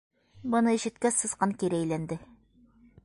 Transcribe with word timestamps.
Быны 0.53 0.71
ишеткәс, 0.77 1.19
Сысҡан 1.25 1.55
кире 1.65 1.83
әйләнде. 1.83 2.19